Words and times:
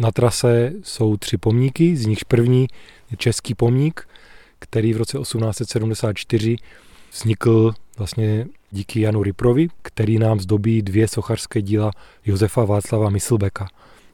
Na 0.00 0.12
trase 0.12 0.72
jsou 0.82 1.16
tři 1.16 1.36
pomníky, 1.36 1.96
z 1.96 2.06
nichž 2.06 2.22
první 2.22 2.66
je 3.10 3.16
český 3.16 3.54
pomník, 3.54 4.08
který 4.58 4.94
v 4.94 4.96
roce 4.96 5.18
1874 5.18 6.56
vznikl 7.12 7.74
vlastně 7.98 8.46
díky 8.70 9.00
Janu 9.00 9.22
Riprovi, 9.22 9.68
který 9.82 10.18
nám 10.18 10.40
zdobí 10.40 10.82
dvě 10.82 11.08
sochařské 11.08 11.62
díla 11.62 11.90
Josefa 12.26 12.64
Václava 12.64 13.10
Myslbeka. 13.10 13.68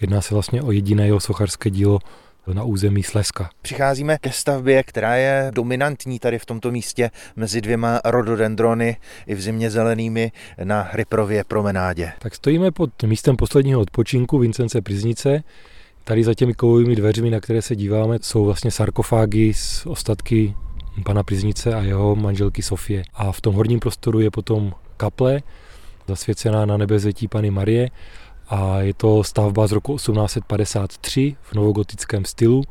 Jedná 0.00 0.20
se 0.20 0.34
vlastně 0.34 0.62
o 0.62 0.72
jediné 0.72 1.06
jeho 1.06 1.20
sochařské 1.20 1.70
dílo 1.70 1.98
na 2.46 2.64
území 2.64 3.02
Slezska. 3.02 3.50
Přicházíme 3.62 4.18
ke 4.20 4.32
stavbě, 4.32 4.82
která 4.82 5.16
je 5.16 5.50
dominantní 5.54 6.18
tady 6.18 6.38
v 6.38 6.46
tomto 6.46 6.70
místě 6.70 7.10
mezi 7.36 7.60
dvěma 7.60 8.00
rododendrony 8.04 8.96
i 9.26 9.34
v 9.34 9.40
zimě 9.40 9.70
zelenými 9.70 10.32
na 10.64 10.88
Ryprově 10.92 11.44
promenádě. 11.44 12.12
Tak 12.18 12.34
stojíme 12.34 12.70
pod 12.70 13.02
místem 13.02 13.36
posledního 13.36 13.80
odpočinku 13.80 14.38
Vincence 14.38 14.80
Priznice. 14.80 15.42
Tady 16.04 16.24
za 16.24 16.34
těmi 16.34 16.54
kovovými 16.54 16.96
dveřmi, 16.96 17.30
na 17.30 17.40
které 17.40 17.62
se 17.62 17.76
díváme, 17.76 18.18
jsou 18.22 18.44
vlastně 18.44 18.70
sarkofágy 18.70 19.54
z 19.54 19.86
ostatky 19.86 20.54
pana 21.04 21.22
Priznice 21.22 21.74
a 21.74 21.82
jeho 21.82 22.16
manželky 22.16 22.62
Sofie. 22.62 23.02
A 23.14 23.32
v 23.32 23.40
tom 23.40 23.54
horním 23.54 23.80
prostoru 23.80 24.20
je 24.20 24.30
potom 24.30 24.72
kaple, 24.96 25.40
zasvěcená 26.08 26.66
na 26.66 26.76
nebezetí 26.76 27.28
Pany 27.28 27.50
Marie 27.50 27.90
a 28.52 28.80
je 28.80 28.94
to 28.94 29.24
stavba 29.24 29.66
z 29.66 29.72
roku 29.72 29.96
1853 29.96 31.36
v 31.42 31.54
novogotickém 31.54 32.24
stylu, 32.24 32.62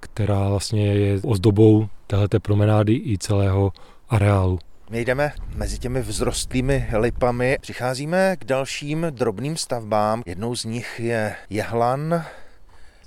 která 0.00 0.48
vlastně 0.48 0.86
je 0.86 1.20
ozdobou 1.22 1.88
téhleté 2.06 2.40
promenády 2.40 3.02
i 3.04 3.18
celého 3.18 3.72
areálu. 4.08 4.58
My 4.90 5.04
jdeme 5.04 5.32
mezi 5.54 5.78
těmi 5.78 6.02
vzrostlými 6.02 6.88
lipami, 6.98 7.58
přicházíme 7.60 8.36
k 8.36 8.44
dalším 8.44 9.06
drobným 9.10 9.56
stavbám. 9.56 10.22
Jednou 10.26 10.56
z 10.56 10.64
nich 10.64 11.00
je 11.00 11.34
jehlan 11.50 12.24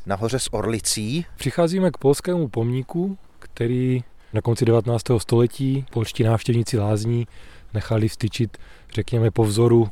nahoře 0.05 0.39
s 0.39 0.53
Orlicí. 0.53 1.25
Přicházíme 1.37 1.91
k 1.91 1.97
polskému 1.97 2.47
pomníku, 2.47 3.17
který 3.39 4.03
na 4.33 4.41
konci 4.41 4.66
19. 4.66 5.03
století 5.17 5.85
polští 5.91 6.23
návštěvníci 6.23 6.79
lázní 6.79 7.27
nechali 7.73 8.07
vstyčit, 8.07 8.57
řekněme, 8.94 9.31
po 9.31 9.44
vzoru 9.44 9.89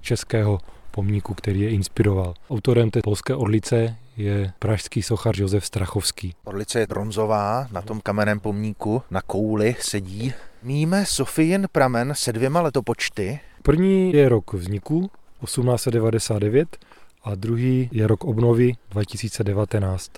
českého 0.00 0.58
pomníku, 0.90 1.34
který 1.34 1.60
je 1.60 1.70
inspiroval. 1.70 2.34
Autorem 2.50 2.90
té 2.90 3.00
polské 3.04 3.34
orlice 3.34 3.96
je 4.16 4.52
pražský 4.58 5.02
sochař 5.02 5.38
Josef 5.38 5.66
Strachovský. 5.66 6.34
Orlice 6.44 6.80
je 6.80 6.86
bronzová, 6.86 7.68
na 7.72 7.82
tom 7.82 8.00
kamenném 8.00 8.40
pomníku 8.40 9.02
na 9.10 9.22
kouli 9.22 9.76
sedí. 9.80 10.32
Míme 10.62 11.06
Sofijin 11.06 11.68
pramen 11.72 12.12
se 12.16 12.32
dvěma 12.32 12.60
letopočty. 12.60 13.40
První 13.62 14.12
je 14.12 14.28
rok 14.28 14.52
vzniku 14.52 15.10
1899 15.44 16.76
a 17.24 17.34
druhý 17.34 17.88
je 17.92 18.06
rok 18.06 18.24
obnovy 18.24 18.72
2019. 18.90 20.12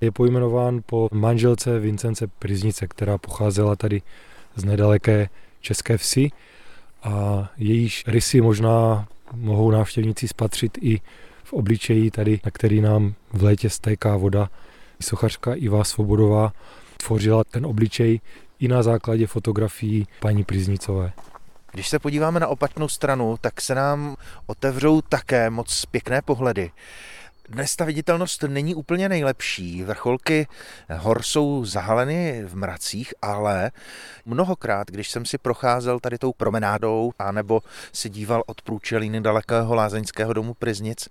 Je 0.00 0.10
pojmenován 0.10 0.80
po 0.86 1.08
manželce 1.12 1.78
Vincence 1.78 2.26
Priznice, 2.26 2.86
která 2.86 3.18
pocházela 3.18 3.76
tady 3.76 4.02
z 4.56 4.64
nedaleké 4.64 5.28
české 5.60 5.96
vsi 5.98 6.30
a 7.02 7.48
jejíž 7.56 8.04
rysy 8.06 8.40
možná 8.40 9.08
mohou 9.32 9.70
návštěvníci 9.70 10.28
spatřit 10.28 10.78
i 10.80 11.00
v 11.44 11.52
obličeji 11.52 12.10
tady, 12.10 12.40
na 12.44 12.50
který 12.50 12.80
nám 12.80 13.14
v 13.32 13.42
létě 13.42 13.70
stéká 13.70 14.16
voda. 14.16 14.50
Sochařka 15.02 15.54
Iva 15.54 15.84
Svobodová 15.84 16.52
tvořila 16.96 17.44
ten 17.44 17.66
obličej 17.66 18.20
i 18.58 18.68
na 18.68 18.82
základě 18.82 19.26
fotografií 19.26 20.06
paní 20.20 20.44
Priznicové. 20.44 21.12
Když 21.72 21.88
se 21.88 21.98
podíváme 21.98 22.40
na 22.40 22.46
opačnou 22.46 22.88
stranu, 22.88 23.36
tak 23.40 23.60
se 23.60 23.74
nám 23.74 24.16
otevřou 24.46 25.00
také 25.00 25.50
moc 25.50 25.84
pěkné 25.84 26.22
pohledy. 26.22 26.70
Dnes 27.48 27.76
ta 27.76 27.84
viditelnost 27.84 28.42
není 28.42 28.74
úplně 28.74 29.08
nejlepší. 29.08 29.82
Vrcholky 29.82 30.46
hor 30.96 31.22
jsou 31.22 31.64
zahaleny 31.64 32.44
v 32.46 32.56
mracích, 32.56 33.14
ale 33.22 33.70
mnohokrát, 34.24 34.90
když 34.90 35.10
jsem 35.10 35.24
si 35.24 35.38
procházel 35.38 36.00
tady 36.00 36.18
tou 36.18 36.32
promenádou 36.32 37.12
anebo 37.18 37.62
si 37.92 38.08
díval 38.08 38.42
od 38.46 38.62
průčelíny 38.62 39.20
dalekého 39.20 39.74
lázeňského 39.74 40.32
domu 40.32 40.54
Priznic, 40.54 41.08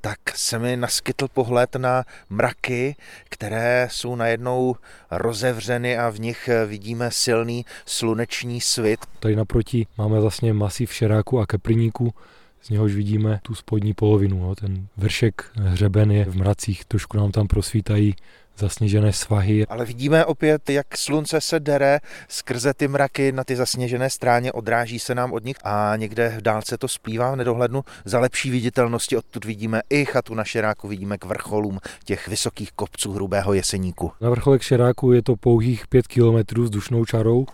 tak 0.00 0.18
se 0.34 0.58
mi 0.58 0.76
naskytl 0.76 1.28
pohled 1.28 1.76
na 1.76 2.04
mraky, 2.30 2.96
které 3.28 3.88
jsou 3.90 4.16
najednou 4.16 4.76
rozevřeny 5.10 5.98
a 5.98 6.10
v 6.10 6.20
nich 6.20 6.50
vidíme 6.66 7.10
silný 7.10 7.64
sluneční 7.86 8.60
svit. 8.60 9.00
Tady 9.20 9.36
naproti 9.36 9.86
máme 9.98 10.20
vlastně 10.20 10.52
masiv 10.52 10.94
šeráku 10.94 11.40
a 11.40 11.46
keprníku, 11.46 12.14
z 12.62 12.70
něhož 12.70 12.94
vidíme 12.94 13.40
tu 13.42 13.54
spodní 13.54 13.94
polovinu. 13.94 14.40
No. 14.40 14.54
Ten 14.54 14.86
vršek 14.96 15.50
hřeben 15.54 16.10
je 16.10 16.24
v 16.24 16.36
mracích, 16.36 16.84
trošku 16.84 17.16
nám 17.16 17.32
tam 17.32 17.46
prosvítají 17.46 18.14
zasněžené 18.60 19.12
svahy. 19.12 19.66
Ale 19.66 19.84
vidíme 19.84 20.24
opět, 20.24 20.70
jak 20.70 20.96
slunce 20.96 21.40
se 21.40 21.60
dere 21.60 21.98
skrze 22.28 22.74
ty 22.74 22.88
mraky 22.88 23.32
na 23.32 23.44
ty 23.44 23.56
zasněžené 23.56 24.10
stráně, 24.10 24.52
odráží 24.52 24.98
se 24.98 25.14
nám 25.14 25.32
od 25.32 25.44
nich 25.44 25.56
a 25.64 25.96
někde 25.96 26.34
v 26.38 26.42
dálce 26.42 26.78
to 26.78 26.88
splývá 26.88 27.32
v 27.32 27.36
nedohlednu. 27.36 27.84
Za 28.04 28.20
lepší 28.20 28.50
viditelnosti 28.50 29.16
odtud 29.16 29.44
vidíme 29.44 29.80
i 29.90 30.04
chatu 30.04 30.34
na 30.34 30.44
Šeráku, 30.44 30.88
vidíme 30.88 31.18
k 31.18 31.24
vrcholům 31.24 31.78
těch 32.04 32.28
vysokých 32.28 32.72
kopců 32.72 33.12
hrubého 33.12 33.52
jeseníku. 33.52 34.12
Na 34.20 34.30
vrcholek 34.30 34.62
Šeráku 34.62 35.12
je 35.12 35.22
to 35.22 35.36
pouhých 35.36 35.86
5 35.88 36.06
kilometrů 36.06 36.66
s 36.66 36.70
dušnou 36.70 37.04
čarou 37.04 37.46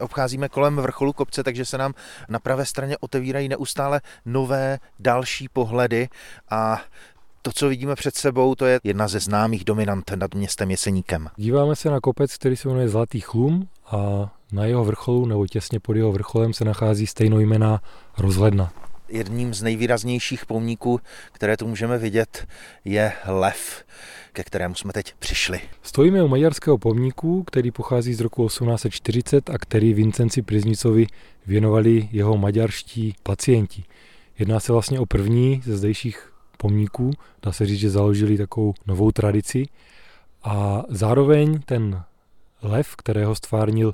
obcházíme 0.00 0.48
kolem 0.48 0.76
vrcholu 0.76 1.12
kopce, 1.12 1.44
takže 1.44 1.64
se 1.64 1.78
nám 1.78 1.94
na 2.28 2.38
pravé 2.38 2.66
straně 2.66 2.98
otevírají 2.98 3.48
neustále 3.48 4.00
nové 4.24 4.78
další 4.98 5.48
pohledy 5.48 6.08
a 6.50 6.80
to, 7.42 7.52
co 7.52 7.68
vidíme 7.68 7.94
před 7.94 8.14
sebou, 8.14 8.54
to 8.54 8.66
je 8.66 8.80
jedna 8.84 9.08
ze 9.08 9.20
známých 9.20 9.64
dominant 9.64 10.10
nad 10.16 10.34
městem 10.34 10.70
Jeseníkem. 10.70 11.28
Díváme 11.36 11.76
se 11.76 11.90
na 11.90 12.00
kopec, 12.00 12.36
který 12.36 12.56
se 12.56 12.68
jmenuje 12.68 12.88
Zlatý 12.88 13.20
chlum 13.20 13.68
a 13.90 13.96
na 14.52 14.64
jeho 14.64 14.84
vrcholu 14.84 15.26
nebo 15.26 15.46
těsně 15.46 15.80
pod 15.80 15.96
jeho 15.96 16.12
vrcholem 16.12 16.52
se 16.52 16.64
nachází 16.64 17.06
stejnojmená 17.06 17.80
rozhledna. 18.18 18.72
Jedním 19.08 19.54
z 19.54 19.62
nejvýraznějších 19.62 20.46
pomníků, 20.46 21.00
které 21.32 21.56
tu 21.56 21.66
můžeme 21.66 21.98
vidět, 21.98 22.46
je 22.84 23.12
lev, 23.26 23.84
ke 24.32 24.44
kterému 24.44 24.74
jsme 24.74 24.92
teď 24.92 25.14
přišli. 25.18 25.60
Stojíme 25.82 26.22
u 26.22 26.28
maďarského 26.28 26.78
pomníku, 26.78 27.42
který 27.42 27.70
pochází 27.70 28.14
z 28.14 28.20
roku 28.20 28.46
1840 28.46 29.50
a 29.50 29.58
který 29.58 29.94
Vincenci 29.94 30.42
Priznicovi 30.42 31.06
věnovali 31.46 32.08
jeho 32.12 32.36
maďarští 32.36 33.14
pacienti. 33.22 33.84
Jedná 34.38 34.60
se 34.60 34.72
vlastně 34.72 35.00
o 35.00 35.06
první 35.06 35.62
ze 35.64 35.76
zdejších 35.76 36.32
pomníků, 36.56 37.10
dá 37.42 37.52
se 37.52 37.66
říct, 37.66 37.78
že 37.78 37.90
založili 37.90 38.38
takovou 38.38 38.74
novou 38.86 39.12
tradici 39.12 39.66
a 40.42 40.82
zároveň 40.88 41.60
ten 41.60 42.02
lev, 42.62 42.96
kterého 42.96 43.34
stvárnil 43.34 43.92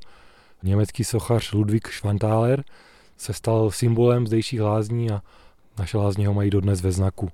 německý 0.62 1.04
sochař 1.04 1.52
Ludwig 1.52 1.88
Schwanthaler, 1.92 2.64
se 3.16 3.32
stal 3.32 3.70
symbolem 3.70 4.26
zdejších 4.26 4.62
lázní 4.62 5.10
a 5.10 5.22
naše 5.78 5.96
lázně 5.96 6.28
ho 6.28 6.34
mají 6.34 6.50
dodnes 6.50 6.80
ve 6.80 6.92
znaku. 6.92 7.28